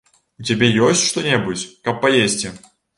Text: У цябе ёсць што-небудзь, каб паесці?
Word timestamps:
У 0.43 0.45
цябе 0.47 0.69
ёсць 0.87 1.05
што-небудзь, 1.11 1.69
каб 1.87 2.03
паесці? 2.07 2.57